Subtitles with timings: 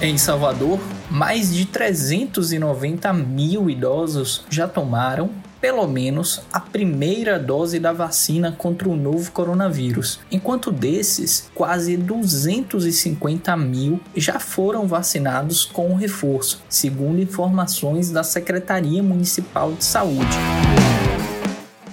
[0.00, 0.78] Em Salvador,
[1.10, 5.28] mais de 390 mil idosos já tomaram
[5.60, 13.56] pelo menos a primeira dose da vacina contra o novo coronavírus, enquanto desses, quase 250
[13.56, 20.36] mil já foram vacinados com o reforço, segundo informações da Secretaria Municipal de Saúde.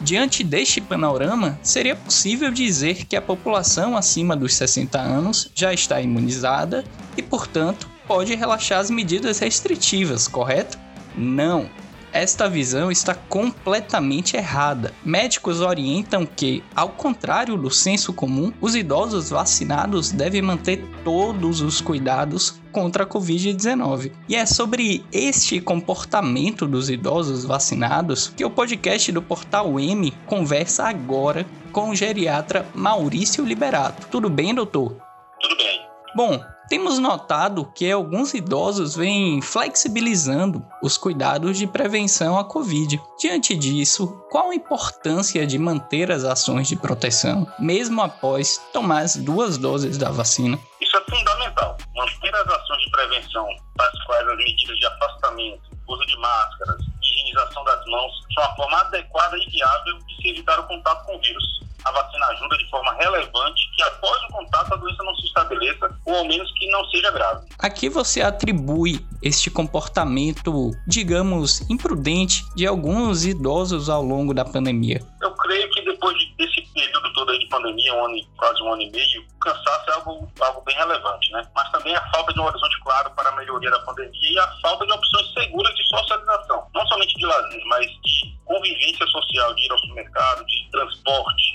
[0.00, 6.00] Diante deste panorama, seria possível dizer que a população acima dos 60 anos já está
[6.00, 6.84] imunizada
[7.14, 10.78] e, portanto, pode relaxar as medidas restritivas, correto?
[11.14, 11.68] Não.
[12.10, 14.94] Esta visão está completamente errada.
[15.04, 21.82] Médicos orientam que, ao contrário do senso comum, os idosos vacinados devem manter todos os
[21.82, 24.10] cuidados contra a Covid-19.
[24.26, 30.84] E é sobre este comportamento dos idosos vacinados que o podcast do Portal M conversa
[30.88, 34.06] agora com o geriatra Maurício Liberato.
[34.08, 34.96] Tudo bem, doutor?
[35.40, 35.80] Tudo bem.
[36.16, 43.00] Bom, temos notado que alguns idosos vêm flexibilizando os cuidados de prevenção à Covid.
[43.18, 49.16] Diante disso, qual a importância de manter as ações de proteção, mesmo após tomar as
[49.16, 50.58] duas doses da vacina?
[50.80, 51.76] Isso é fundamental.
[51.96, 53.46] Manter as ações de prevenção,
[53.76, 58.78] tais quais as medidas de afastamento, uso de máscaras, higienização das mãos, são a forma
[58.78, 62.68] adequada e viável de se evitar o contato com o vírus a vacina ajuda de
[62.68, 66.70] forma relevante que após o contato a doença não se estabeleça ou ao menos que
[66.70, 67.46] não seja grave.
[67.58, 75.00] Aqui você atribui este comportamento, digamos, imprudente de alguns idosos ao longo da pandemia.
[75.20, 78.90] Eu creio que depois desse período todo de pandemia, um ano, quase um ano e
[78.90, 81.46] meio, o cansaço é algo, algo bem relevante, né?
[81.54, 84.46] Mas também a falta de um horizonte claro para a melhoria da pandemia e a
[84.60, 89.66] falta de opções seguras de socialização, não somente de lazer, mas de convivência social, de
[89.66, 91.47] ir ao supermercado, de transporte.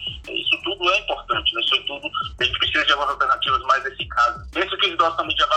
[5.04, 5.48] Idosos também já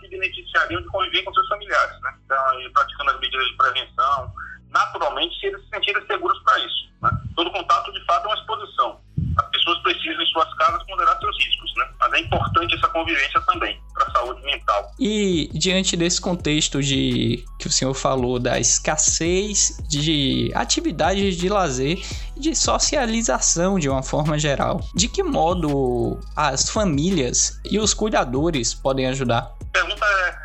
[0.00, 2.14] se beneficiariam de conviver com seus familiares, né?
[2.24, 4.32] Então, aí, praticando as medidas de prevenção,
[4.70, 6.88] naturalmente, se eles se sentirem seguros para isso.
[7.02, 7.10] Né?
[7.36, 9.00] Todo contato, de fato, é uma exposição.
[9.36, 11.88] As pessoas precisam, em suas casas, ponderar seus riscos, né?
[11.98, 14.92] Mas é importante essa convivência também para a saúde mental.
[14.98, 21.98] E diante desse contexto de que o senhor falou da escassez de atividades de lazer
[22.44, 29.06] de socialização de uma forma geral, de que modo as famílias e os cuidadores podem
[29.06, 29.50] ajudar?
[29.72, 30.36] Pergunta é,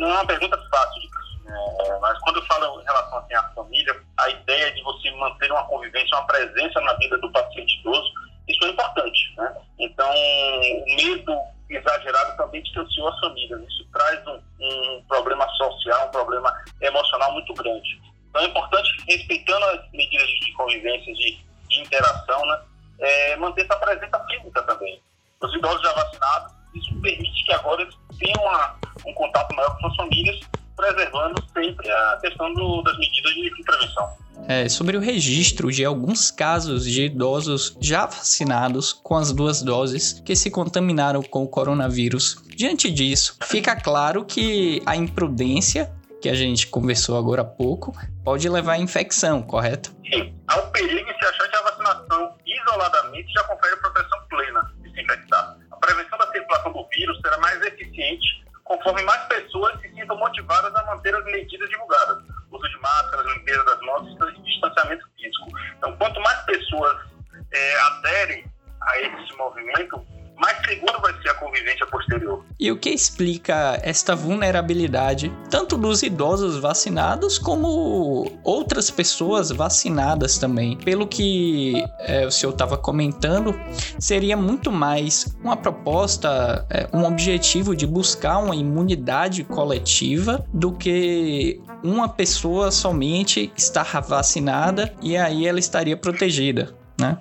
[0.00, 1.06] não é uma pergunta fácil de
[1.48, 5.50] é, mas quando eu falo em relação assim, à família, a ideia de você manter
[5.52, 8.12] uma convivência, uma presença na vida do paciente idoso,
[8.48, 9.34] isso é importante.
[9.36, 9.56] Né?
[9.78, 11.38] Então, o medo
[11.70, 13.60] exagerado também distanciou as famílias.
[13.60, 16.52] Isso traz um, um problema social, um problema
[16.82, 18.00] emocional muito grande.
[18.30, 19.85] Então, é importante, respeitando as
[20.66, 21.38] convivência, de,
[21.68, 22.60] de interação, né?
[22.98, 25.00] É, manter essa presença física também.
[25.40, 28.74] Os idosos já vacinados, isso permite que agora eles tenham uma,
[29.06, 30.40] um contato maior com suas famílias
[30.74, 34.08] preservando sempre a questão do, das medidas de, de prevenção.
[34.46, 40.20] É, sobre o registro de alguns casos de idosos já vacinados com as duas doses
[40.24, 42.42] que se contaminaram com o coronavírus.
[42.54, 45.90] Diante disso, fica claro que a imprudência,
[46.20, 49.94] que a gente conversou agora há pouco, pode levar à infecção, correto?
[50.04, 50.35] Sim.
[50.56, 54.90] Há o perigo em se achar que a vacinação isoladamente já confere proteção plena de
[54.90, 55.54] se infectar.
[55.70, 60.74] A prevenção da circulação do vírus será mais eficiente conforme mais pessoas se sintam motivadas
[60.74, 62.24] a manter as medidas divulgadas.
[72.66, 80.76] E o que explica esta vulnerabilidade, tanto dos idosos vacinados, como outras pessoas vacinadas também?
[80.78, 83.54] Pelo que é, o senhor estava comentando,
[84.00, 91.60] seria muito mais uma proposta, é, um objetivo de buscar uma imunidade coletiva do que
[91.84, 97.16] uma pessoa somente estar vacinada e aí ela estaria protegida, né?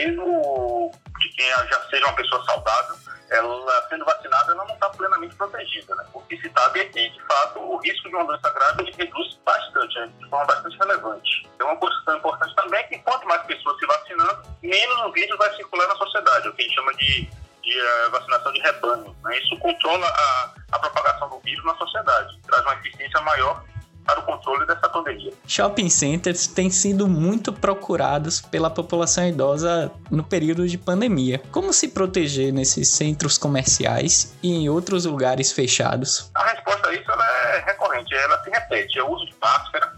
[0.00, 2.96] Mesmo de quem já seja uma pessoa saudável,
[3.30, 6.04] ela sendo vacinada, ela não está plenamente protegida, né?
[6.10, 9.98] Porque se é que, de fato, o risco de uma doença grave ele reduz bastante,
[9.98, 10.10] né?
[10.18, 11.48] de forma bastante relevante.
[11.54, 15.36] Então, uma questão importante também é que quanto mais pessoas se vacinando, menos o vírus
[15.36, 17.30] vai circular na sociedade, o que a gente chama de,
[17.62, 19.16] de uh, vacinação de rebanho.
[19.22, 19.38] Né?
[19.38, 23.62] Isso controla a, a propagação do vírus na sociedade, traz uma eficiência maior
[24.04, 25.32] para o controle dessa pandemia.
[25.46, 31.40] Shopping centers têm sido muito procurados pela população idosa no período de pandemia.
[31.52, 36.30] Como se proteger nesses centros comerciais e em outros lugares fechados?
[36.34, 38.98] A resposta a isso é recorrente, ela se repete.
[38.98, 39.92] É o uso de máscara,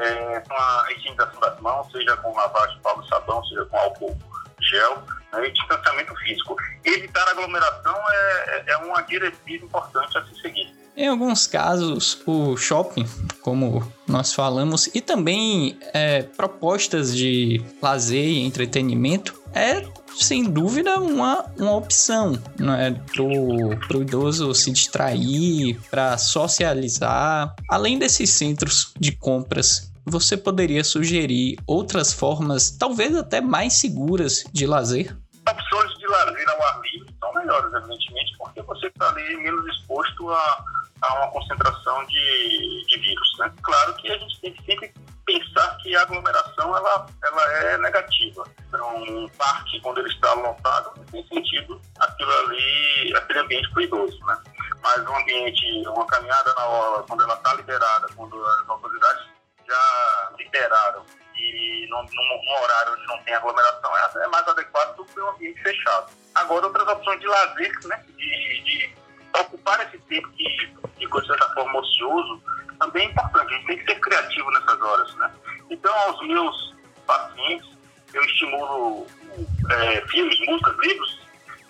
[0.00, 4.18] é, com a higienização das mãos, seja com lavagem de pau sabão, seja com álcool
[4.60, 5.02] gel,
[5.32, 6.56] né, e distanciamento físico.
[6.84, 10.71] Evitar aglomeração é, é uma diretriz importante a se seguir.
[10.94, 13.06] Em alguns casos, o shopping,
[13.40, 19.82] como nós falamos, e também é, propostas de lazer e entretenimento é
[20.14, 27.54] sem dúvida uma, uma opção né, para o idoso se distrair, para socializar.
[27.70, 34.66] Além desses centros de compras, você poderia sugerir outras formas, talvez até mais seguras, de
[34.66, 35.16] lazer?
[35.48, 40.30] Opções de lazer ao ar livre são melhores, evidentemente, porque você está ali menos exposto
[40.30, 40.64] a
[41.02, 43.38] a uma concentração de, de vírus.
[43.38, 43.52] Né?
[43.62, 44.94] Claro que a gente tem que sempre
[45.24, 48.44] pensar que a aglomeração ela, ela é negativa.
[48.68, 53.80] Então, um parque, quando ele está lotado, não tem sentido aquilo ali, aquele ambiente para
[53.80, 54.26] o idoso.
[54.26, 54.38] Né?
[54.82, 59.26] Mas um ambiente, uma caminhada na hora, quando ela está liberada, quando as autoridades
[59.66, 61.04] já liberaram
[61.34, 65.30] e num, num, horário onde não tem aglomeração, é, é mais adequado do que um
[65.30, 66.12] ambiente fechado.
[66.34, 68.04] Agora, outras opções de lazer, né?
[68.16, 68.94] de, de
[69.38, 72.42] ocupar esse tempo que ficou, de certa forma, ocioso,
[72.78, 73.54] também é importante.
[73.54, 75.30] A gente tem que ser criativo nessas horas, né?
[75.70, 76.74] Então, aos meus
[77.06, 77.68] pacientes,
[78.12, 79.06] eu estimulo
[79.70, 81.20] é, filmes, músicas, livros,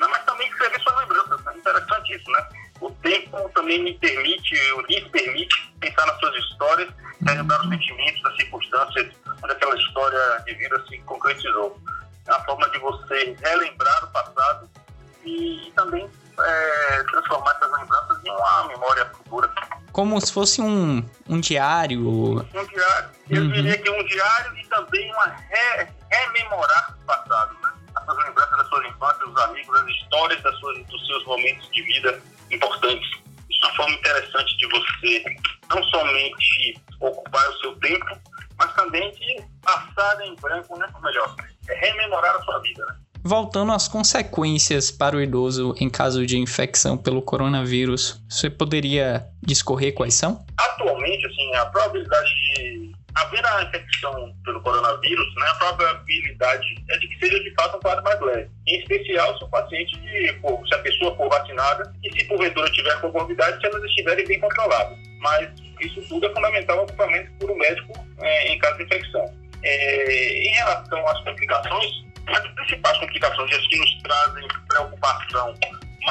[0.00, 0.06] né?
[0.10, 1.46] mas também escrever suas lembranças.
[1.46, 2.48] É interessante isso, né?
[2.80, 4.54] O tempo também me permite,
[4.88, 6.88] lhes permite pensar nas suas histórias,
[7.24, 11.80] relembrar os sentimentos, as circunstâncias onde aquela história de vida se concretizou.
[12.26, 13.71] É uma forma de você relembrar
[18.42, 19.50] uma memória futura.
[19.92, 22.00] Como se fosse um, um diário.
[22.00, 23.10] Um diário.
[23.28, 23.52] Eu uhum.
[23.52, 27.54] diria que um diário e também uma re, rememorar o passado.
[27.62, 27.72] Né?
[27.94, 31.82] As lembranças da sua infância, dos amigos, as histórias das suas, dos seus momentos de
[31.82, 33.08] vida importantes.
[33.50, 35.24] Isso é uma forma interessante de você
[35.68, 38.18] não somente ocupar o seu tempo,
[38.58, 40.88] mas também de passar em branco, né?
[40.94, 41.36] Ou melhor,
[41.68, 42.96] é rememorar a sua vida, né?
[43.24, 49.94] Voltando às consequências para o idoso em caso de infecção pelo coronavírus, você poderia discorrer
[49.94, 50.44] quais são?
[50.58, 57.06] Atualmente, assim, a probabilidade de haver a infecção pelo coronavírus, né, a probabilidade é de
[57.06, 58.50] que seja de fato um quadro mais leve.
[58.66, 63.60] Em especial se o paciente, se a pessoa for vacinada e se porventura tiver comorbidade,
[63.60, 64.98] se elas estiverem bem controladas.
[65.20, 65.48] Mas
[65.80, 66.81] isso tudo é fundamental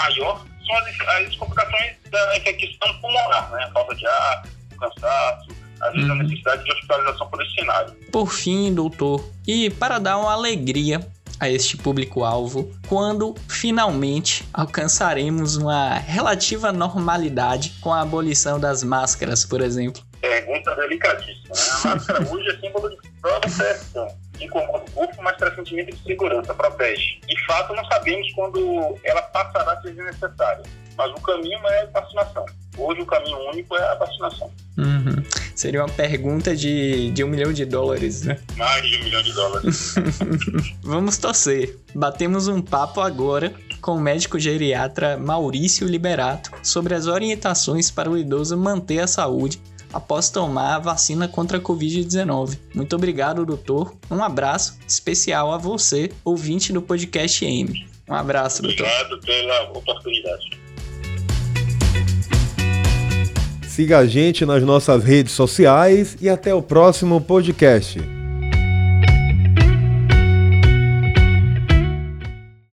[0.04, 3.64] maior são as, as complicações da infecção pulmonar, né?
[3.64, 4.44] A falta de ar,
[4.74, 5.48] o cansaço,
[5.82, 6.20] às vezes uhum.
[6.20, 7.94] a necessidade de hospitalização por esse cenário.
[8.12, 11.00] Por fim, doutor, e para dar uma alegria
[11.40, 19.60] a este público-alvo quando finalmente alcançaremos uma relativa normalidade com a abolição das máscaras, por
[19.60, 20.04] exemplo?
[20.22, 21.50] Pergunta delicadíssima.
[21.50, 21.62] Né?
[21.84, 24.08] A máscara hoje é símbolo de proteção
[24.46, 27.20] incomoda o corpo, mas traz sentimento de segurança, protege.
[27.28, 30.64] De fato, não sabemos quando ela passará a ser necessária,
[30.98, 32.46] mas o caminho é a vacinação.
[32.78, 34.50] Hoje o caminho único é a vacinação.
[34.78, 35.24] Uhum.
[35.56, 38.40] Seria uma pergunta de, de um milhão de dólares, né?
[38.56, 39.96] Mais de um milhão de dólares.
[40.82, 41.78] Vamos torcer.
[41.94, 48.18] Batemos um papo agora com o médico geriatra Maurício Liberato sobre as orientações para o
[48.18, 49.60] idoso manter a saúde
[49.94, 52.58] após tomar a vacina contra a Covid-19.
[52.74, 53.94] Muito obrigado, doutor.
[54.10, 57.86] Um abraço especial a você, ouvinte do podcast M.
[58.08, 58.86] Um abraço, doutor.
[58.86, 60.62] Obrigado pela oportunidade.
[63.68, 68.21] Siga a gente nas nossas redes sociais e até o próximo podcast.